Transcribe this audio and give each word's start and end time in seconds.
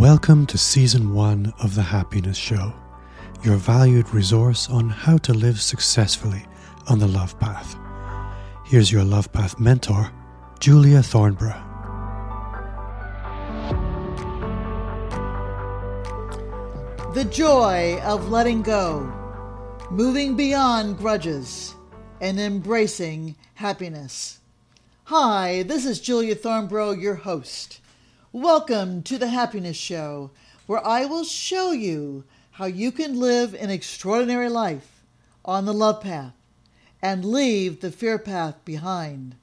Welcome 0.00 0.46
to 0.46 0.56
Season 0.56 1.12
1 1.12 1.52
of 1.62 1.74
The 1.74 1.82
Happiness 1.82 2.38
Show, 2.38 2.72
your 3.42 3.56
valued 3.56 4.14
resource 4.14 4.66
on 4.70 4.88
how 4.88 5.18
to 5.18 5.34
live 5.34 5.60
successfully 5.60 6.42
on 6.88 6.98
the 6.98 7.06
love 7.06 7.38
path. 7.38 7.76
Here's 8.64 8.90
your 8.90 9.04
love 9.04 9.30
path 9.30 9.60
mentor, 9.60 10.10
Julia 10.58 11.02
Thornborough. 11.02 11.62
The 17.12 17.26
joy 17.26 18.00
of 18.02 18.30
letting 18.30 18.62
go, 18.62 19.02
moving 19.90 20.34
beyond 20.34 20.96
grudges, 20.96 21.74
and 22.22 22.40
embracing 22.40 23.36
happiness. 23.52 24.38
Hi, 25.04 25.62
this 25.64 25.84
is 25.84 26.00
Julia 26.00 26.36
Thornborough, 26.36 26.92
your 26.92 27.16
host. 27.16 27.79
Welcome 28.32 29.02
to 29.02 29.18
the 29.18 29.26
Happiness 29.26 29.76
Show, 29.76 30.30
where 30.68 30.86
I 30.86 31.04
will 31.04 31.24
show 31.24 31.72
you 31.72 32.22
how 32.52 32.66
you 32.66 32.92
can 32.92 33.18
live 33.18 33.54
an 33.54 33.70
extraordinary 33.70 34.48
life 34.48 35.02
on 35.44 35.64
the 35.64 35.74
love 35.74 36.00
path 36.00 36.34
and 37.02 37.24
leave 37.24 37.80
the 37.80 37.90
fear 37.90 38.20
path 38.20 38.64
behind. 38.64 39.34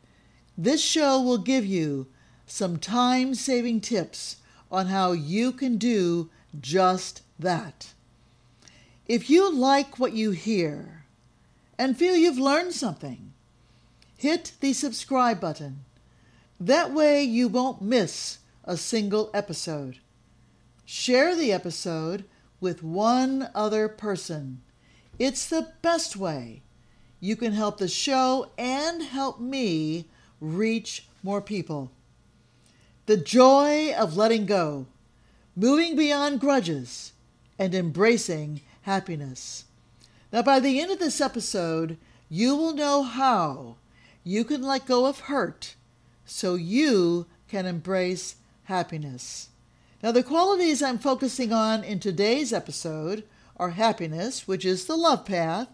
This 0.58 0.82
show 0.82 1.22
will 1.22 1.38
give 1.38 1.66
you 1.66 2.08
some 2.46 2.78
time 2.78 3.36
saving 3.36 3.82
tips 3.82 4.38
on 4.72 4.88
how 4.88 5.12
you 5.12 5.52
can 5.52 5.76
do 5.76 6.30
just 6.58 7.24
that. 7.38 7.92
If 9.06 9.30
you 9.30 9.54
like 9.54 10.00
what 10.00 10.14
you 10.14 10.32
hear 10.32 11.04
and 11.78 11.98
feel 11.98 12.16
you've 12.16 12.40
learned 12.40 12.72
something, 12.72 13.34
hit 14.16 14.54
the 14.62 14.72
subscribe 14.72 15.42
button. 15.42 15.84
That 16.58 16.94
way 16.94 17.22
you 17.22 17.50
won't 17.50 17.82
miss 17.82 18.38
a 18.68 18.76
single 18.76 19.32
episode. 19.34 20.00
Share 20.84 21.36
the 21.36 21.54
episode 21.54 22.26
with 22.60 22.84
one 22.84 23.50
other 23.56 23.88
person. 23.88 24.62
It's 25.18 25.48
the 25.48 25.70
best 25.82 26.18
way 26.18 26.64
you 27.22 27.38
can 27.38 27.54
help 27.54 27.78
the 27.78 27.88
show 27.88 28.52
and 28.58 29.02
help 29.02 29.40
me 29.40 30.10
reach 30.42 31.08
more 31.24 31.42
people. 31.42 31.92
The 33.06 33.18
joy 33.18 33.94
of 33.94 34.18
letting 34.18 34.46
go, 34.46 34.88
moving 35.56 35.96
beyond 35.96 36.42
grudges, 36.42 37.14
and 37.58 37.74
embracing 37.74 38.62
happiness. 38.82 39.64
Now, 40.32 40.42
by 40.42 40.60
the 40.60 40.82
end 40.82 40.92
of 40.92 41.00
this 41.00 41.22
episode, 41.22 41.98
you 42.30 42.54
will 42.56 42.74
know 42.74 43.04
how 43.04 43.78
you 44.26 44.44
can 44.44 44.62
let 44.62 44.86
go 44.86 45.06
of 45.06 45.22
hurt 45.22 45.76
so 46.26 46.56
you 46.56 47.28
can 47.48 47.66
embrace 47.66 48.36
happiness. 48.68 49.48
Now, 50.04 50.12
the 50.12 50.24
qualities 50.24 50.84
I'm 50.84 51.00
focusing 51.00 51.54
on 51.54 51.86
in 51.86 52.02
today's 52.02 52.52
episode 52.52 53.24
are 53.56 53.72
happiness, 53.72 54.46
which 54.46 54.66
is 54.66 54.86
the 54.86 54.98
love 54.98 55.26
path, 55.26 55.70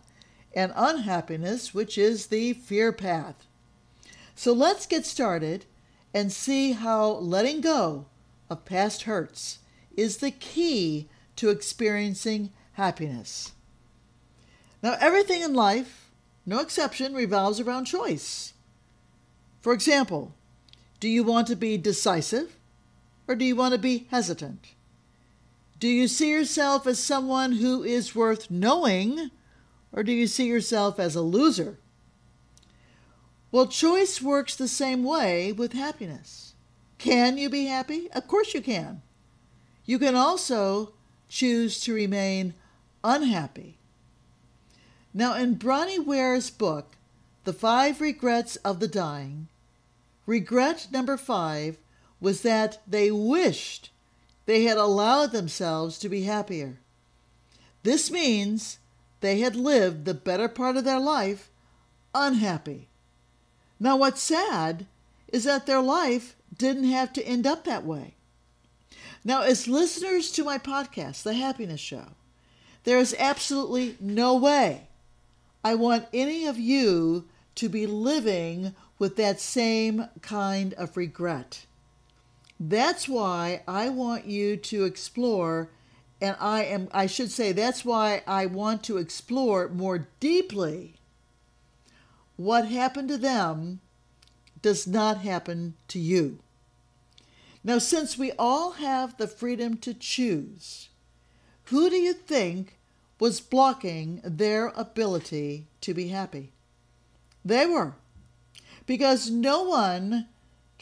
and 0.55 0.71
unhappiness, 0.75 1.73
which 1.73 1.97
is 1.97 2.27
the 2.27 2.53
fear 2.53 2.91
path. 2.91 3.47
So 4.35 4.53
let's 4.53 4.85
get 4.85 5.07
started 5.07 5.65
and 6.13 6.31
see 6.31 6.73
how 6.73 7.13
letting 7.13 7.61
go 7.61 8.05
of 8.47 8.63
past 8.63 9.03
hurts 9.03 9.57
is 9.97 10.17
the 10.17 10.31
key 10.31 11.09
to 11.37 11.49
experiencing 11.49 12.51
happiness. 12.73 13.53
Now, 14.83 14.97
everything 14.99 15.41
in 15.41 15.55
life, 15.55 16.11
no 16.45 16.59
exception, 16.59 17.15
revolves 17.15 17.59
around 17.59 17.85
choice. 17.85 18.53
For 19.61 19.73
example, 19.73 20.35
do 20.99 21.09
you 21.09 21.23
want 21.23 21.47
to 21.47 21.55
be 21.55 21.75
decisive 21.77 22.55
or 23.27 23.35
do 23.35 23.45
you 23.45 23.55
want 23.55 23.73
to 23.73 23.79
be 23.79 24.07
hesitant? 24.11 24.73
Do 25.79 25.87
you 25.87 26.07
see 26.07 26.29
yourself 26.29 26.87
as 26.87 26.99
someone 26.99 27.53
who 27.53 27.83
is 27.83 28.15
worth 28.15 28.49
knowing 28.49 29.31
or 29.91 30.03
do 30.03 30.11
you 30.11 30.27
see 30.27 30.47
yourself 30.47 30.99
as 30.99 31.15
a 31.15 31.21
loser? 31.21 31.77
Well, 33.51 33.67
choice 33.67 34.21
works 34.21 34.55
the 34.55 34.67
same 34.67 35.03
way 35.03 35.51
with 35.51 35.73
happiness. 35.73 36.55
Can 36.97 37.37
you 37.37 37.49
be 37.49 37.65
happy? 37.65 38.09
Of 38.11 38.27
course 38.27 38.53
you 38.53 38.61
can. 38.61 39.03
You 39.85 39.99
can 39.99 40.15
also 40.15 40.93
choose 41.29 41.79
to 41.81 41.93
remain 41.93 42.55
unhappy. 43.03 43.77
Now, 45.13 45.35
in 45.35 45.55
Bronnie 45.55 45.99
Ware's 45.99 46.49
book, 46.49 46.95
The 47.43 47.53
Five 47.53 48.01
Regrets 48.01 48.55
of 48.57 48.79
the 48.79 48.87
Dying, 48.87 49.47
regret 50.25 50.87
number 50.91 51.17
five 51.17 51.77
was 52.23 52.41
that 52.41 52.81
they 52.87 53.11
wished 53.11 53.89
they 54.45 54.63
had 54.63 54.77
allowed 54.77 55.33
themselves 55.33 55.99
to 55.99 56.07
be 56.07 56.23
happier. 56.23 56.79
This 57.83 58.09
means 58.09 58.79
they 59.19 59.39
had 59.39 59.57
lived 59.57 60.05
the 60.05 60.13
better 60.13 60.47
part 60.47 60.77
of 60.77 60.85
their 60.85 61.01
life 61.01 61.49
unhappy. 62.15 62.87
Now, 63.77 63.97
what's 63.97 64.21
sad 64.21 64.85
is 65.27 65.43
that 65.43 65.65
their 65.65 65.81
life 65.81 66.37
didn't 66.57 66.85
have 66.85 67.11
to 67.11 67.27
end 67.27 67.45
up 67.45 67.65
that 67.65 67.85
way. 67.85 68.13
Now, 69.25 69.41
as 69.41 69.67
listeners 69.67 70.31
to 70.31 70.45
my 70.45 70.57
podcast, 70.57 71.23
The 71.23 71.33
Happiness 71.33 71.81
Show, 71.81 72.05
there 72.85 72.99
is 72.99 73.13
absolutely 73.19 73.97
no 73.99 74.37
way 74.37 74.87
I 75.61 75.75
want 75.75 76.07
any 76.13 76.45
of 76.45 76.57
you 76.57 77.27
to 77.55 77.67
be 77.67 77.85
living 77.85 78.75
with 78.97 79.17
that 79.17 79.41
same 79.41 80.07
kind 80.21 80.73
of 80.75 80.95
regret. 80.95 81.65
That's 82.65 83.09
why 83.09 83.61
I 83.67 83.89
want 83.89 84.25
you 84.25 84.55
to 84.55 84.85
explore 84.85 85.69
and 86.21 86.37
I 86.39 86.63
am 86.63 86.87
I 86.93 87.07
should 87.07 87.29
say 87.29 87.51
that's 87.51 87.83
why 87.83 88.23
I 88.25 88.45
want 88.45 88.83
to 88.83 88.95
explore 88.95 89.67
more 89.67 90.07
deeply 90.21 90.95
what 92.37 92.69
happened 92.69 93.09
to 93.09 93.17
them 93.17 93.81
does 94.61 94.87
not 94.87 95.17
happen 95.17 95.73
to 95.89 95.99
you. 95.99 96.39
Now 97.65 97.79
since 97.79 98.17
we 98.17 98.31
all 98.39 98.71
have 98.71 99.17
the 99.17 99.27
freedom 99.27 99.75
to 99.79 99.93
choose, 99.93 100.87
who 101.65 101.89
do 101.89 101.97
you 101.97 102.13
think 102.13 102.79
was 103.19 103.41
blocking 103.41 104.21
their 104.23 104.67
ability 104.67 105.67
to 105.81 105.93
be 105.93 106.07
happy? 106.07 106.53
They 107.43 107.65
were. 107.65 107.95
Because 108.85 109.29
no 109.29 109.63
one 109.63 110.29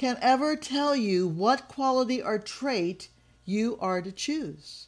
can 0.01 0.17
ever 0.19 0.55
tell 0.55 0.95
you 0.95 1.27
what 1.27 1.67
quality 1.67 2.19
or 2.19 2.39
trait 2.39 3.07
you 3.45 3.77
are 3.79 4.01
to 4.01 4.11
choose. 4.11 4.87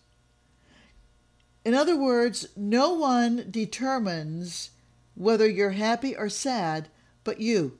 In 1.64 1.76
other 1.76 1.96
words, 1.96 2.48
no 2.58 2.96
one 2.96 3.46
determines 3.52 4.72
whether 5.14 5.48
you're 5.48 5.78
happy 5.78 6.16
or 6.16 6.30
sad 6.30 6.88
but 7.24 7.40
you. 7.40 7.78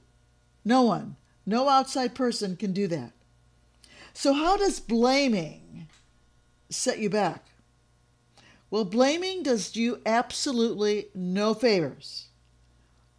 No 0.64 0.82
one, 0.82 1.16
no 1.44 1.68
outside 1.68 2.14
person 2.14 2.54
can 2.54 2.72
do 2.72 2.86
that. 2.86 3.10
So, 4.12 4.32
how 4.32 4.56
does 4.56 4.78
blaming 4.78 5.88
set 6.70 7.00
you 7.00 7.10
back? 7.10 7.46
Well, 8.70 8.84
blaming 8.84 9.42
does 9.42 9.74
you 9.74 10.00
absolutely 10.06 11.08
no 11.16 11.52
favors. 11.52 12.28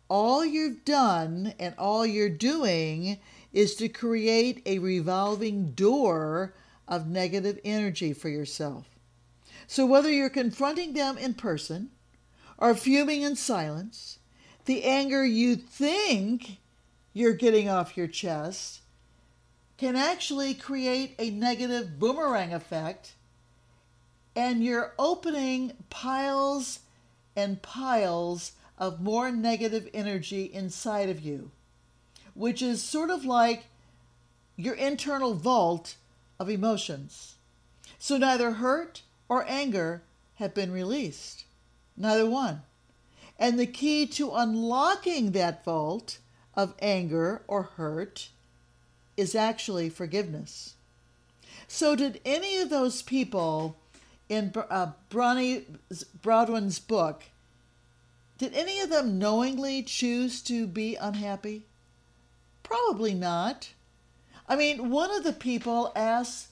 All 0.08 0.46
you've 0.46 0.86
done 0.86 1.53
and 1.59 1.76
all 1.78 2.06
you're 2.06 2.30
doing 2.30 3.20
is 3.55 3.73
to 3.73 3.88
create 3.88 4.61
a 4.66 4.79
revolving 4.79 5.71
door 5.71 6.53
of 6.89 7.07
negative 7.07 7.57
energy 7.63 8.11
for 8.11 8.28
yourself. 8.28 8.85
So, 9.66 9.85
whether 9.85 10.11
you're 10.11 10.29
confronting 10.29 10.93
them 10.93 11.17
in 11.17 11.34
person 11.35 11.90
or 12.57 12.75
fuming 12.75 13.22
in 13.22 13.37
silence, 13.37 14.19
the 14.66 14.84
anger 14.84 15.25
you 15.25 15.55
think 15.55 16.57
you're 17.13 17.34
getting 17.34 17.69
off 17.69 17.96
your 17.96 18.07
chest 18.07 18.81
can 19.78 19.96
actually 19.96 20.53
create 20.53 21.16
a 21.17 21.29
negative 21.29 21.97
boomerang 21.97 22.53
effect, 22.53 23.13
and 24.35 24.63
you're 24.63 24.93
opening 24.99 25.72
piles 25.90 26.79
and 27.37 27.61
piles 27.61 28.51
of 28.78 29.01
more 29.01 29.31
negative 29.31 29.87
energy 29.93 30.43
inside 30.43 31.09
of 31.09 31.22
you 31.22 31.51
which 32.35 32.61
is 32.61 32.84
sort 32.84 33.09
of 33.09 33.26
like 33.26 33.66
your 34.55 34.76
internal 34.76 35.34
vault 35.34 35.96
of 36.40 36.49
emotions. 36.49 37.35
So 37.97 38.17
neither 38.17 38.52
hurt 38.52 39.02
or 39.28 39.46
anger 39.47 40.03
have 40.35 40.53
been 40.53 40.72
released, 40.72 41.46
neither 41.97 42.29
one. 42.29 42.61
And 43.40 43.59
the 43.59 43.66
key 43.66 44.05
to 44.08 44.32
unlocking 44.34 45.32
that 45.32 45.66
vault 45.66 46.20
of 46.55 46.76
anger 46.79 47.41
or 47.47 47.64
hurt 47.64 48.29
is 49.17 49.35
actually 49.35 49.90
forgiveness. 49.90 50.76
So, 51.67 51.96
did 51.96 52.22
any 52.23 52.58
of 52.58 52.70
those 52.70 53.02
people 53.02 53.76
in 54.29 54.53
uh, 54.55 54.91
Bronnie 55.09 55.66
Broadwin's 56.22 56.79
book, 56.79 57.23
did 58.37 58.53
any 58.53 58.79
of 58.79 58.90
them 58.90 59.17
knowingly 59.17 59.84
choose 59.84 60.41
to 60.43 60.67
be 60.67 60.96
unhappy? 60.96 61.66
Probably 62.66 63.14
not. 63.14 63.70
I 64.50 64.56
mean, 64.56 64.90
one 64.90 65.12
of 65.12 65.23
the 65.23 65.34
people 65.34 65.91
asks 65.96 66.50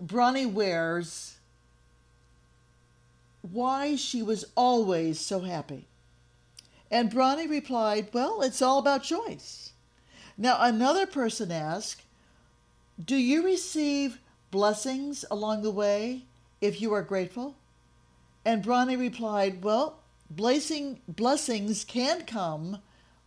Bronnie 0.00 0.46
Ware's 0.46 1.36
why 3.40 3.96
she 3.96 4.22
was 4.22 4.44
always 4.56 5.20
so 5.20 5.40
happy. 5.40 5.86
And 6.90 7.10
Bronnie 7.10 7.48
replied, 7.48 8.08
Well, 8.12 8.42
it's 8.42 8.60
all 8.62 8.78
about 8.78 9.02
choice. 9.02 9.72
Now, 10.36 10.58
another 10.60 11.06
person 11.06 11.50
asked, 11.50 12.02
Do 13.02 13.16
you 13.16 13.44
receive 13.44 14.18
blessings 14.50 15.24
along 15.30 15.62
the 15.62 15.70
way 15.70 16.22
if 16.60 16.80
you 16.80 16.92
are 16.92 17.02
grateful? 17.02 17.56
And 18.44 18.62
Bronnie 18.62 18.96
replied, 18.96 19.62
Well, 19.62 20.00
blessing, 20.30 21.00
blessings 21.08 21.84
can 21.84 22.24
come 22.26 22.78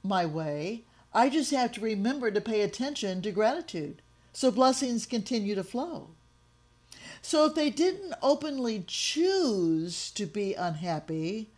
my 0.04 0.26
way. 0.26 0.84
I 1.16 1.30
just 1.30 1.52
have 1.52 1.72
to 1.72 1.82
remember 1.82 2.30
to 2.30 2.42
pay 2.42 2.62
attention 2.62 3.22
to 3.22 3.32
gratitude 3.32 4.02
so 4.34 4.52
blessings 4.52 5.06
continue 5.06 5.56
to 5.56 5.64
flow. 5.64 6.10
So 7.22 7.46
if 7.46 7.56
they 7.56 7.70
didn't 7.70 8.16
openly 8.22 8.84
choose 8.86 10.12
to 10.12 10.26
be 10.26 10.54
unhappy, 10.54 11.50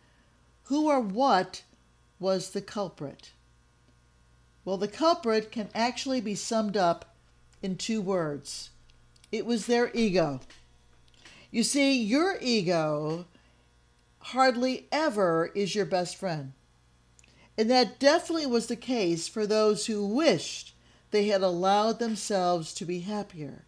who 0.64 0.88
or 0.88 1.00
what 1.00 1.64
was 2.20 2.50
the 2.50 2.62
culprit? 2.62 3.32
Well, 4.64 4.76
the 4.76 4.86
culprit 4.86 5.50
can 5.50 5.70
actually 5.74 6.20
be 6.20 6.36
summed 6.36 6.76
up 6.76 7.16
in 7.60 7.76
two 7.76 8.00
words 8.00 8.70
it 9.32 9.44
was 9.44 9.66
their 9.66 9.90
ego. 9.92 10.40
You 11.50 11.62
see, 11.62 12.00
your 12.00 12.38
ego 12.40 13.26
hardly 14.20 14.86
ever 14.92 15.50
is 15.54 15.74
your 15.74 15.84
best 15.84 16.16
friend. 16.16 16.52
And 17.58 17.68
that 17.70 17.98
definitely 17.98 18.46
was 18.46 18.68
the 18.68 18.76
case 18.76 19.26
for 19.26 19.44
those 19.44 19.86
who 19.86 20.06
wished 20.06 20.74
they 21.10 21.26
had 21.26 21.42
allowed 21.42 21.98
themselves 21.98 22.72
to 22.74 22.84
be 22.84 23.00
happier. 23.00 23.64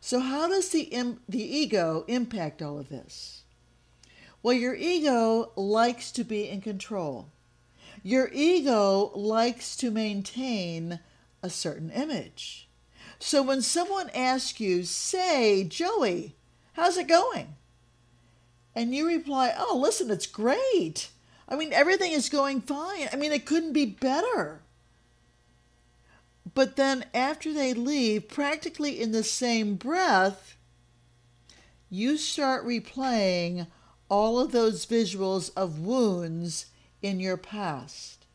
So, 0.00 0.18
how 0.18 0.48
does 0.48 0.70
the, 0.70 0.82
Im- 0.82 1.20
the 1.28 1.42
ego 1.42 2.04
impact 2.08 2.60
all 2.60 2.76
of 2.76 2.88
this? 2.88 3.42
Well, 4.42 4.54
your 4.54 4.74
ego 4.74 5.52
likes 5.54 6.10
to 6.12 6.24
be 6.24 6.48
in 6.48 6.60
control. 6.60 7.30
Your 8.02 8.30
ego 8.32 9.12
likes 9.14 9.76
to 9.76 9.92
maintain 9.92 10.98
a 11.40 11.50
certain 11.50 11.90
image. 11.90 12.68
So, 13.20 13.42
when 13.42 13.62
someone 13.62 14.10
asks 14.10 14.58
you, 14.58 14.82
say, 14.82 15.62
Joey, 15.62 16.34
how's 16.72 16.96
it 16.96 17.06
going? 17.06 17.54
And 18.74 18.92
you 18.92 19.06
reply, 19.06 19.54
oh, 19.56 19.78
listen, 19.80 20.10
it's 20.10 20.26
great. 20.26 21.10
I 21.48 21.56
mean, 21.56 21.72
everything 21.72 22.12
is 22.12 22.28
going 22.28 22.60
fine. 22.60 23.08
I 23.12 23.16
mean, 23.16 23.32
it 23.32 23.46
couldn't 23.46 23.72
be 23.72 23.86
better. 23.86 24.60
But 26.54 26.76
then 26.76 27.06
after 27.14 27.52
they 27.52 27.72
leave, 27.72 28.28
practically 28.28 29.00
in 29.00 29.12
the 29.12 29.24
same 29.24 29.76
breath, 29.76 30.56
you 31.88 32.18
start 32.18 32.66
replaying 32.66 33.66
all 34.10 34.38
of 34.38 34.52
those 34.52 34.86
visuals 34.86 35.50
of 35.56 35.80
wounds 35.80 36.66
in 37.00 37.20
your 37.20 37.36
past 37.36 38.26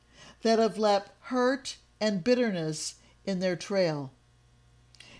that 0.42 0.60
have 0.60 0.77
left 0.77 1.10
hurt 1.21 1.77
and 2.00 2.24
bitterness 2.24 2.95
in 3.25 3.39
their 3.39 3.56
trail. 3.56 4.12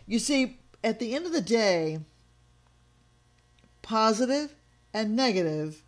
You 0.06 0.20
see, 0.20 0.58
at 0.84 1.00
the 1.00 1.16
end 1.16 1.26
of 1.26 1.32
the 1.32 1.42
day, 1.42 2.00
positive 3.82 4.56
and 4.94 5.16
negative 5.16 5.84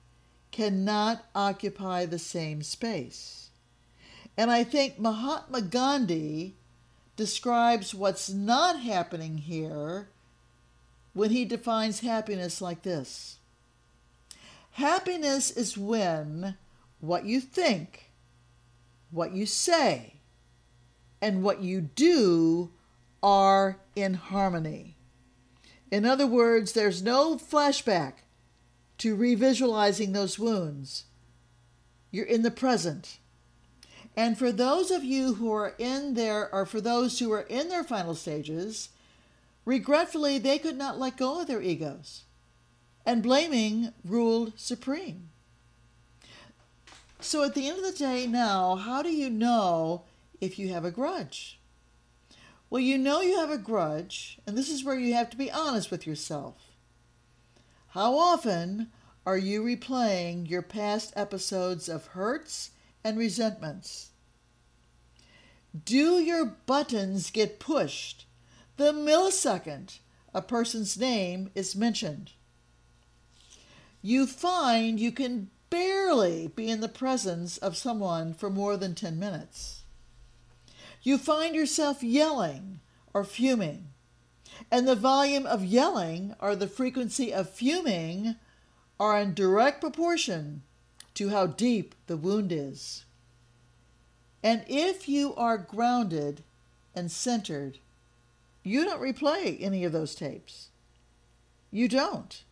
cannot 0.56 1.25
occupy 1.36 2.06
the 2.06 2.18
same 2.18 2.63
space. 2.63 3.50
And 4.38 4.50
I 4.50 4.63
think 4.63 4.98
Mahatma 4.98 5.62
Gandhi 5.62 6.56
describes 7.18 7.94
what's 7.94 8.30
not 8.30 8.80
happening 8.80 9.38
here 9.40 10.07
when 11.12 11.31
he 11.31 11.44
defines 11.44 12.00
happiness 12.00 12.62
like 12.62 12.84
this 12.84 13.38
Happiness 14.72 15.52
is 15.52 15.78
when 15.78 16.56
what 17.02 17.25
you 17.25 17.42
think, 17.42 18.12
what 19.12 19.34
you 19.34 19.46
say, 19.46 20.13
and 21.22 21.44
what 21.44 21.62
you 21.62 21.81
do 21.81 22.72
are 23.22 23.80
in 23.94 24.13
harmony. 24.13 24.96
In 25.92 26.06
other 26.06 26.28
words, 26.28 26.72
there's 26.72 27.04
no 27.04 27.36
flashback 27.36 28.25
to 29.00 29.15
revisualizing 29.15 30.13
those 30.13 30.39
wounds. 30.39 31.06
You're 32.12 32.25
in 32.25 32.44
the 32.44 32.51
present. 32.51 33.18
And 34.15 34.38
for 34.38 34.51
those 34.51 34.92
of 34.92 35.03
you 35.03 35.33
who 35.33 35.51
are 35.51 35.75
in 35.77 36.13
there, 36.13 36.53
or 36.53 36.65
for 36.65 36.80
those 36.80 37.19
who 37.19 37.31
are 37.33 37.42
in 37.42 37.68
their 37.68 37.83
final 37.83 38.15
stages, 38.15 38.89
regretfully, 39.65 40.38
they 40.38 40.57
could 40.57 40.77
not 40.77 41.00
let 41.00 41.18
go 41.18 41.42
of 41.42 41.47
their 41.47 41.62
egos, 41.62 42.24
and 43.06 43.21
blaming 43.21 43.92
ruled 44.06 44.53
supreme. 44.56 45.30
So 47.19 47.44
at 47.44 47.56
the 47.56 47.68
end 47.68 47.80
of 47.80 47.83
the 47.83 47.97
day, 47.97 48.27
now, 48.27 48.75
how 48.75 49.01
do 49.01 49.09
you 49.09 49.30
know 49.30 50.03
if 50.39 50.57
you 50.57 50.69
have 50.69 50.86
a 50.86 50.92
grudge? 50.92 51.59
Well, 52.69 52.81
you 52.81 52.97
know 52.97 53.21
you 53.21 53.39
have 53.39 53.51
a 53.51 53.57
grudge, 53.57 54.39
and 54.45 54.57
this 54.57 54.69
is 54.69 54.83
where 54.83 54.97
you 54.97 55.13
have 55.13 55.30
to 55.31 55.38
be 55.38 55.51
honest 55.51 55.92
with 55.92 56.07
yourself. 56.07 56.65
How 57.95 58.18
often 58.18 58.92
are 59.25 59.38
you 59.38 59.63
replaying 59.63 60.50
your 60.50 60.62
past 60.62 61.13
episodes 61.15 61.88
of 61.88 62.07
hurts 62.07 62.71
and 63.06 63.18
resentments? 63.18 64.09
Do 65.86 66.19
your 66.19 66.44
buttons 66.44 67.31
get 67.31 67.57
pushed 67.57 68.25
the 68.75 68.92
millisecond 68.92 70.00
a 70.33 70.42
person's 70.42 70.97
name 71.00 71.51
is 71.56 71.74
mentioned? 71.74 72.33
You 74.01 74.27
find 74.27 75.00
you 75.00 75.13
can 75.13 75.50
barely 75.69 76.47
be 76.47 76.69
in 76.69 76.81
the 76.81 76.89
presence 76.89 77.57
of 77.57 77.77
someone 77.77 78.33
for 78.33 78.50
more 78.50 78.75
than 78.75 78.94
10 78.94 79.18
minutes. 79.18 79.83
You 81.01 81.18
find 81.18 81.56
yourself 81.56 82.03
yelling 82.03 82.81
or 83.13 83.24
fuming, 83.24 83.94
and 84.72 84.88
the 84.88 84.96
volume 84.96 85.46
of 85.46 85.63
yelling 85.63 86.36
or 86.40 86.56
the 86.56 86.68
frequency 86.68 87.33
of 87.33 87.50
fuming 87.50 88.35
are 89.00 89.19
in 89.19 89.33
direct 89.33 89.81
proportion 89.81 90.64
to 91.14 91.30
how 91.30 91.47
deep 91.47 91.95
the 92.07 92.18
wound 92.18 92.52
is. 92.52 93.06
And 94.44 94.64
if 94.68 95.09
you 95.09 95.33
are 95.35 95.57
grounded 95.57 96.44
and 96.94 97.12
centered, 97.12 97.80
you 98.64 98.83
don't 98.83 99.02
replay 99.02 99.57
any 99.62 99.83
of 99.83 99.92
those 99.92 100.16
tapes. 100.16 100.69
You 101.71 101.88
don't, 101.88 102.44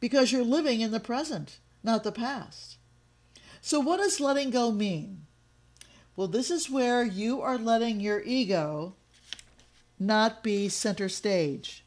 because 0.00 0.32
you're 0.32 0.44
living 0.44 0.80
in 0.80 0.90
the 0.90 1.00
present, 1.00 1.58
not 1.82 2.04
the 2.04 2.12
past. 2.12 2.76
So, 3.60 3.80
what 3.80 3.98
does 3.98 4.20
letting 4.20 4.50
go 4.50 4.70
mean? 4.70 5.26
Well, 6.16 6.28
this 6.28 6.50
is 6.50 6.70
where 6.70 7.04
you 7.04 7.40
are 7.40 7.58
letting 7.58 8.00
your 8.00 8.22
ego 8.22 8.94
not 10.00 10.42
be 10.42 10.68
center 10.68 11.08
stage. 11.08 11.84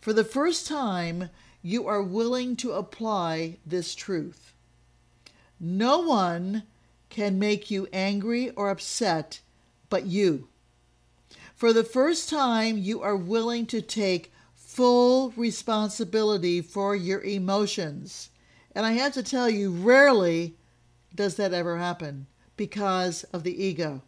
For 0.00 0.12
the 0.12 0.24
first 0.24 0.66
time, 0.66 1.30
you 1.62 1.86
are 1.86 2.02
willing 2.02 2.56
to 2.56 2.72
apply 2.72 3.58
this 3.66 3.94
truth. 3.94 4.54
No 5.60 6.00
one 6.00 6.62
can 7.10 7.38
make 7.38 7.70
you 7.70 7.88
angry 7.92 8.50
or 8.50 8.70
upset 8.70 9.40
but 9.88 10.06
you. 10.06 10.48
For 11.54 11.72
the 11.72 11.84
first 11.84 12.28
time, 12.28 12.78
you 12.78 13.02
are 13.02 13.16
willing 13.16 13.66
to 13.66 13.80
take 13.80 14.32
full 14.54 15.30
responsibility 15.36 16.60
for 16.60 16.94
your 16.94 17.22
emotions. 17.22 18.30
And 18.74 18.84
I 18.84 18.92
have 18.92 19.14
to 19.14 19.22
tell 19.22 19.48
you, 19.48 19.70
rarely 19.70 20.54
does 21.14 21.36
that 21.36 21.54
ever 21.54 21.78
happen 21.78 22.26
because 22.56 23.24
of 23.32 23.42
the 23.42 23.64
ego. 23.64 24.02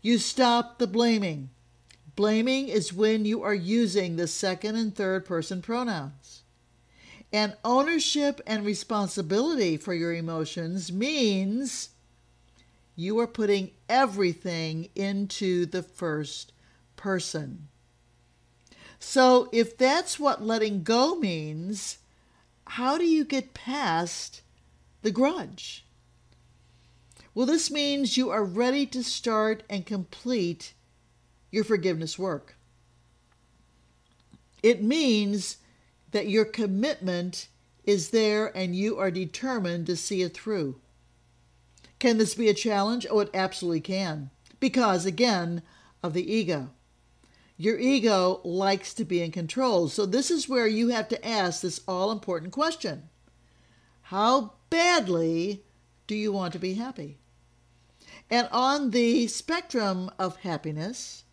You 0.00 0.18
stop 0.18 0.78
the 0.78 0.86
blaming. 0.86 1.50
Blaming 2.18 2.68
is 2.68 2.92
when 2.92 3.24
you 3.24 3.44
are 3.44 3.54
using 3.54 4.16
the 4.16 4.26
second 4.26 4.74
and 4.74 4.92
third 4.92 5.24
person 5.24 5.62
pronouns. 5.62 6.42
And 7.32 7.56
ownership 7.64 8.40
and 8.44 8.66
responsibility 8.66 9.76
for 9.76 9.94
your 9.94 10.12
emotions 10.12 10.90
means 10.90 11.90
you 12.96 13.20
are 13.20 13.28
putting 13.28 13.70
everything 13.88 14.88
into 14.96 15.64
the 15.64 15.84
first 15.84 16.52
person. 16.96 17.68
So, 18.98 19.48
if 19.52 19.78
that's 19.78 20.18
what 20.18 20.42
letting 20.42 20.82
go 20.82 21.14
means, 21.14 21.98
how 22.66 22.98
do 22.98 23.04
you 23.04 23.24
get 23.24 23.54
past 23.54 24.42
the 25.02 25.12
grudge? 25.12 25.86
Well, 27.32 27.46
this 27.46 27.70
means 27.70 28.16
you 28.16 28.30
are 28.30 28.42
ready 28.42 28.86
to 28.86 29.04
start 29.04 29.62
and 29.70 29.86
complete 29.86 30.74
your 31.50 31.64
forgiveness 31.64 32.18
work. 32.18 32.56
It 34.62 34.82
means 34.82 35.58
that 36.10 36.28
your 36.28 36.44
commitment 36.44 37.48
is 37.84 38.10
there 38.10 38.56
and 38.56 38.74
you 38.74 38.98
are 38.98 39.10
determined 39.10 39.86
to 39.86 39.96
see 39.96 40.22
it 40.22 40.34
through. 40.34 40.80
Can 41.98 42.18
this 42.18 42.34
be 42.34 42.48
a 42.48 42.54
challenge? 42.54 43.06
Oh, 43.10 43.20
it 43.20 43.30
absolutely 43.34 43.80
can. 43.80 44.30
Because, 44.60 45.06
again, 45.06 45.62
of 46.02 46.12
the 46.12 46.32
ego. 46.32 46.70
Your 47.56 47.78
ego 47.78 48.40
likes 48.44 48.94
to 48.94 49.04
be 49.04 49.22
in 49.22 49.32
control. 49.32 49.88
So, 49.88 50.06
this 50.06 50.30
is 50.30 50.48
where 50.48 50.66
you 50.66 50.88
have 50.88 51.08
to 51.08 51.26
ask 51.26 51.60
this 51.60 51.80
all 51.88 52.12
important 52.12 52.52
question 52.52 53.08
How 54.02 54.52
badly 54.70 55.64
do 56.06 56.14
you 56.14 56.30
want 56.32 56.52
to 56.52 56.58
be 56.58 56.74
happy? 56.74 57.18
And 58.30 58.48
on 58.52 58.90
the 58.90 59.26
spectrum 59.26 60.10
of 60.18 60.36
happiness, 60.36 61.24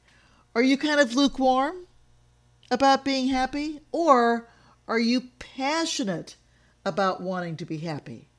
are 0.55 0.63
you 0.63 0.77
kind 0.77 0.99
of 0.99 1.15
lukewarm 1.15 1.85
about 2.71 3.05
being 3.05 3.27
happy? 3.27 3.81
Or 3.91 4.49
are 4.87 4.99
you 4.99 5.29
passionate 5.37 6.37
about 6.85 7.21
wanting 7.21 7.57
to 7.57 7.65
be 7.65 7.77
happy? 7.77 8.29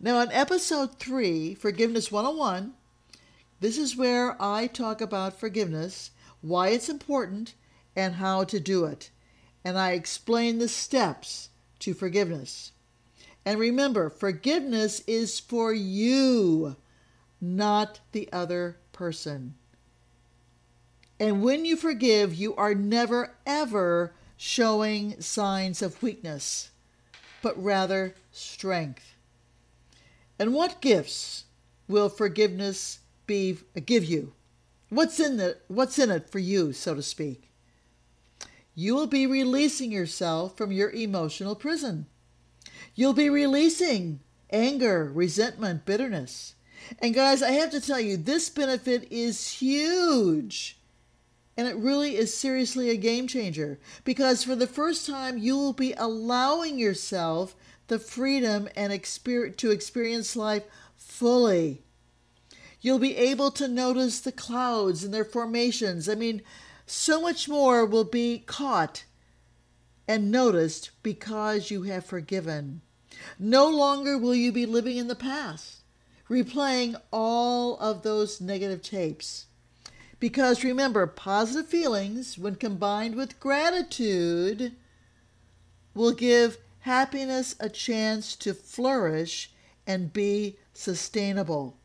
Now, 0.00 0.20
in 0.20 0.30
episode 0.32 0.98
3, 0.98 1.54
Forgiveness 1.54 2.12
101, 2.12 2.74
this 3.60 3.78
is 3.78 3.96
where 3.96 4.36
I 4.40 4.66
talk 4.66 5.00
about 5.00 5.40
forgiveness 5.40 6.10
why 6.40 6.68
it's 6.68 6.88
important, 6.88 7.54
and 7.96 8.14
how 8.14 8.44
to 8.44 8.60
do 8.60 8.84
it. 8.84 9.10
And 9.64 9.78
I 9.78 9.92
explain 9.92 10.58
the 10.58 10.68
steps 10.68 11.50
to 11.80 11.94
forgiveness. 11.94 12.72
And 13.44 13.58
remember, 13.58 14.08
forgiveness 14.08 15.02
is 15.06 15.40
for 15.40 15.72
you, 15.72 16.76
not 17.40 18.00
the 18.12 18.28
other 18.32 18.78
person. 18.92 19.54
And 21.20 21.42
when 21.42 21.64
you 21.64 21.76
forgive, 21.76 22.34
you 22.34 22.54
are 22.56 22.74
never, 22.74 23.34
ever 23.44 24.12
showing 24.36 25.20
signs 25.20 25.82
of 25.82 26.02
weakness, 26.02 26.70
but 27.42 27.60
rather 27.62 28.14
strength. 28.30 29.14
And 30.38 30.54
what 30.54 30.80
gifts 30.80 31.44
will 31.88 32.08
forgiveness 32.08 33.00
be 33.26 33.58
give 33.84 34.04
you? 34.04 34.32
What's 34.90 35.18
in 35.18 35.36
the 35.36 35.58
what's 35.66 35.98
in 35.98 36.10
it 36.10 36.30
for 36.30 36.38
you, 36.38 36.72
so 36.72 36.94
to 36.94 37.02
speak? 37.02 37.50
You 38.74 38.94
will 38.94 39.08
be 39.08 39.26
releasing 39.26 39.90
yourself 39.90 40.56
from 40.56 40.70
your 40.70 40.90
emotional 40.90 41.56
prison. 41.56 42.06
You'll 42.94 43.12
be 43.12 43.28
releasing 43.28 44.20
anger, 44.50 45.10
resentment, 45.12 45.84
bitterness. 45.84 46.54
And 47.00 47.12
guys, 47.12 47.42
I 47.42 47.50
have 47.50 47.70
to 47.72 47.80
tell 47.80 48.00
you, 48.00 48.16
this 48.16 48.48
benefit 48.48 49.08
is 49.10 49.50
huge. 49.54 50.77
And 51.58 51.66
it 51.66 51.74
really 51.74 52.14
is 52.14 52.32
seriously 52.32 52.88
a 52.88 52.96
game 52.96 53.26
changer 53.26 53.80
because 54.04 54.44
for 54.44 54.54
the 54.54 54.68
first 54.68 55.08
time, 55.08 55.38
you 55.38 55.56
will 55.56 55.72
be 55.72 55.92
allowing 55.94 56.78
yourself 56.78 57.56
the 57.88 57.98
freedom 57.98 58.68
and 58.76 58.92
exper- 58.92 59.56
to 59.56 59.72
experience 59.72 60.36
life 60.36 60.62
fully. 60.96 61.82
You'll 62.80 63.00
be 63.00 63.16
able 63.16 63.50
to 63.50 63.66
notice 63.66 64.20
the 64.20 64.30
clouds 64.30 65.02
and 65.02 65.12
their 65.12 65.24
formations. 65.24 66.08
I 66.08 66.14
mean, 66.14 66.42
so 66.86 67.20
much 67.20 67.48
more 67.48 67.84
will 67.84 68.04
be 68.04 68.38
caught 68.46 69.02
and 70.06 70.30
noticed 70.30 70.90
because 71.02 71.72
you 71.72 71.82
have 71.82 72.06
forgiven. 72.06 72.82
No 73.36 73.68
longer 73.68 74.16
will 74.16 74.36
you 74.36 74.52
be 74.52 74.64
living 74.64 74.96
in 74.96 75.08
the 75.08 75.16
past, 75.16 75.82
replaying 76.30 76.94
all 77.12 77.76
of 77.78 78.04
those 78.04 78.40
negative 78.40 78.80
tapes. 78.80 79.47
Because 80.20 80.64
remember, 80.64 81.06
positive 81.06 81.68
feelings, 81.68 82.36
when 82.36 82.56
combined 82.56 83.14
with 83.14 83.38
gratitude, 83.38 84.72
will 85.94 86.12
give 86.12 86.58
happiness 86.80 87.54
a 87.60 87.68
chance 87.68 88.34
to 88.36 88.54
flourish 88.54 89.52
and 89.86 90.12
be 90.12 90.56
sustainable. 90.72 91.76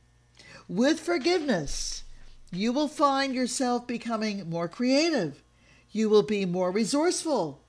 With 0.67 0.99
forgiveness, 0.99 2.03
you 2.51 2.71
will 2.71 2.87
find 2.87 3.35
yourself 3.35 3.85
becoming 3.85 4.49
more 4.49 4.67
creative. 4.67 5.43
You 5.91 6.09
will 6.09 6.23
be 6.23 6.45
more 6.45 6.71
resourceful. 6.71 7.61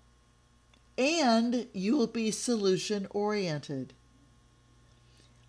And 0.97 1.67
you 1.73 1.97
will 1.97 2.07
be 2.07 2.31
solution 2.31 3.07
oriented. 3.11 3.93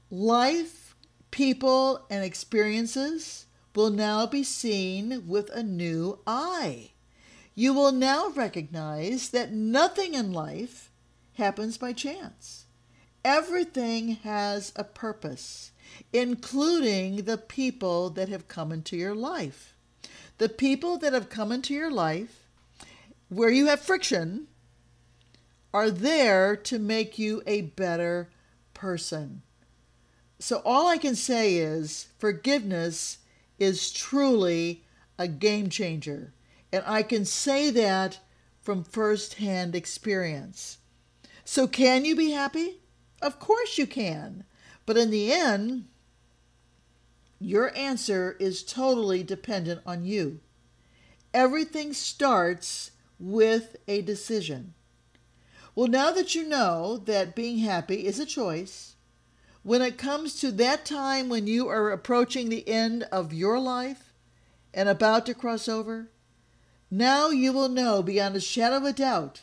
Life, 0.10 0.95
people, 1.31 2.05
and 2.10 2.24
experiences 2.24 3.45
will 3.75 3.91
now 3.91 4.25
be 4.25 4.44
seen 4.44 5.27
with 5.27 5.50
a 5.51 5.63
new 5.63 6.20
eye. 6.25 6.91
You 7.53 7.74
will 7.74 7.91
now 7.91 8.29
recognize 8.29 9.29
that 9.29 9.51
nothing 9.51 10.13
in 10.13 10.34
life 10.34 10.91
happens 11.34 11.77
by 11.77 11.94
chance. 11.94 12.65
Everything 13.24 14.15
has 14.24 14.72
a 14.75 14.84
purpose 14.84 15.72
including 16.13 17.24
the 17.24 17.38
people 17.38 18.10
that 18.12 18.29
have 18.29 18.48
come 18.48 18.72
into 18.72 18.96
your 18.96 19.15
life. 19.15 19.75
The 20.38 20.50
people 20.50 20.98
that 20.98 21.13
have 21.13 21.29
come 21.29 21.51
into 21.51 21.74
your 21.74 21.91
life 21.91 22.48
where 23.29 23.50
you 23.50 23.67
have 23.67 23.79
friction 23.79 24.48
are 25.74 25.89
there 25.89 26.55
to 26.55 26.79
make 26.79 27.17
you 27.20 27.41
a 27.46 27.62
better 27.62 28.29
person. 28.74 29.41
So, 30.39 30.62
all 30.65 30.88
I 30.88 30.98
can 30.98 31.15
say 31.15 31.55
is 31.55 32.08
forgiveness 32.17 33.20
is 33.59 33.91
truly 33.91 34.83
a 35.17 35.27
game 35.27 35.69
changer. 35.69 36.33
And 36.71 36.83
I 36.85 37.03
can 37.03 37.25
say 37.25 37.69
that 37.71 38.19
from 38.62 38.83
firsthand 38.83 39.75
experience. 39.75 40.79
So, 41.43 41.67
can 41.67 42.05
you 42.05 42.15
be 42.15 42.31
happy? 42.31 42.79
Of 43.21 43.39
course 43.39 43.77
you 43.77 43.88
can. 43.88 44.43
But 44.85 44.97
in 44.97 45.12
the 45.12 45.31
end, 45.31 45.85
your 47.39 47.75
answer 47.77 48.35
is 48.39 48.63
totally 48.63 49.24
dependent 49.24 49.81
on 49.85 50.05
you. 50.05 50.39
Everything 51.33 51.93
starts 51.93 52.91
with 53.19 53.75
a 53.88 54.01
decision. 54.01 54.74
Well, 55.75 55.88
now 55.88 56.12
that 56.12 56.33
you 56.35 56.47
know 56.47 56.97
that 57.05 57.35
being 57.35 57.59
happy 57.59 58.05
is 58.07 58.19
a 58.19 58.25
choice, 58.25 58.94
when 59.65 59.81
it 59.81 59.98
comes 59.98 60.39
to 60.39 60.51
that 60.51 60.86
time 60.86 61.27
when 61.27 61.48
you 61.48 61.67
are 61.67 61.89
approaching 61.89 62.50
the 62.50 62.69
end 62.69 63.01
of 63.12 63.34
your 63.34 63.60
life 63.60 64.13
and 64.75 64.88
about 64.88 65.25
to 65.25 65.34
cross 65.34 65.67
over, 65.67 66.07
now 66.91 67.29
you 67.29 67.51
will 67.51 67.67
know 67.67 68.03
beyond 68.03 68.36
a 68.36 68.39
shadow 68.39 68.77
of 68.77 68.84
a 68.84 68.93
doubt 68.93 69.41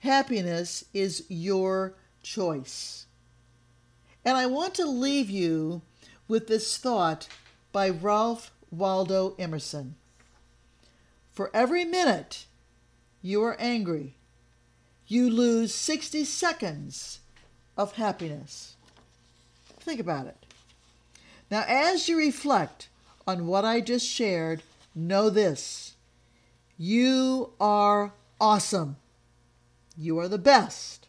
happiness 0.00 0.84
is 0.92 1.24
your 1.28 1.94
choice. 2.24 3.06
And 4.24 4.36
I 4.36 4.46
want 4.46 4.74
to 4.74 4.84
leave 4.84 5.30
you 5.30 5.82
with 6.26 6.48
this 6.48 6.76
thought 6.76 7.28
by 7.70 7.88
Ralph 7.88 8.50
Waldo 8.72 9.36
Emerson. 9.38 9.94
For 11.32 11.50
every 11.54 11.84
minute 11.84 12.46
you 13.22 13.44
are 13.44 13.56
angry, 13.60 14.16
you 15.06 15.30
lose 15.30 15.72
60 15.72 16.24
seconds 16.24 17.20
of 17.76 17.92
happiness. 17.92 18.76
Think 19.80 20.00
about 20.00 20.26
it. 20.26 20.36
Now, 21.50 21.64
as 21.68 22.08
you 22.08 22.16
reflect 22.16 22.88
on 23.26 23.46
what 23.46 23.64
I 23.64 23.80
just 23.80 24.06
shared, 24.06 24.62
know 24.94 25.30
this 25.30 25.94
you 26.78 27.52
are 27.58 28.12
awesome. 28.40 28.96
You 29.96 30.18
are 30.18 30.28
the 30.28 30.38
best. 30.38 31.08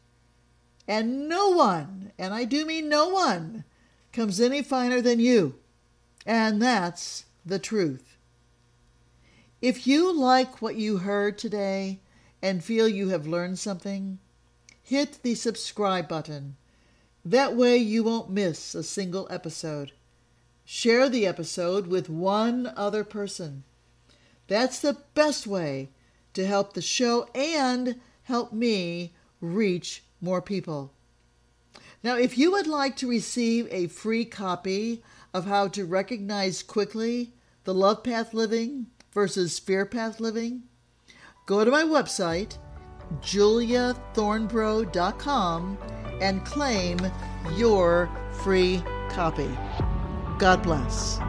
And 0.88 1.28
no 1.28 1.50
one, 1.50 2.14
and 2.18 2.34
I 2.34 2.46
do 2.46 2.66
mean 2.66 2.88
no 2.88 3.10
one, 3.10 3.66
comes 4.14 4.40
any 4.40 4.62
finer 4.62 5.02
than 5.02 5.20
you. 5.20 5.56
And 6.26 6.62
that's 6.62 7.26
the 7.46 7.60
truth. 7.60 8.18
If 9.62 9.86
you 9.86 10.14
like 10.14 10.62
what 10.62 10.76
you 10.76 11.00
heard 11.00 11.38
today 11.38 12.00
and 12.42 12.64
feel 12.64 12.88
you 12.88 13.10
have 13.10 13.28
learned 13.28 13.60
something, 13.60 14.20
hit 14.88 15.22
the 15.22 15.36
subscribe 15.36 16.08
button. 16.08 16.56
That 17.26 17.58
way 17.58 17.76
you 17.76 18.04
won't 18.06 18.30
miss 18.30 18.74
a 18.74 18.82
single 18.82 19.28
episode. 19.30 19.92
Share 20.64 21.10
the 21.10 21.28
episode 21.28 21.88
with 21.88 22.10
one 22.10 22.72
other 22.74 23.04
person. 23.04 23.66
That's 24.48 24.80
the 24.80 24.96
best 25.14 25.46
way 25.46 25.90
to 26.36 26.46
help 26.46 26.72
the 26.72 26.82
show 26.82 27.28
and 27.36 28.00
help 28.24 28.54
me 28.54 29.14
reach 29.42 30.04
more 30.22 30.42
people. 30.42 30.94
Now, 32.02 32.16
if 32.16 32.38
you 32.38 32.52
would 32.54 32.68
like 32.68 32.96
to 32.98 33.10
receive 33.10 33.68
a 33.70 33.88
free 33.88 34.24
copy 34.24 35.04
of 35.34 35.48
how 35.48 35.68
to 35.68 35.84
recognize 35.84 36.64
quickly 36.64 37.34
the 37.66 37.74
love 37.74 38.06
path 38.06 38.34
living 38.34 38.88
versus 39.12 39.60
fear 39.60 39.86
path 39.86 40.22
living, 40.22 40.64
go 41.46 41.66
to 41.66 41.72
my 41.72 41.84
website, 41.84 42.58
juliathornbrough.com, 43.22 45.78
and 46.22 46.46
claim 46.46 47.00
your 47.56 48.10
free 48.32 48.84
copy. 49.10 49.50
God 50.40 50.64
bless. 50.64 51.20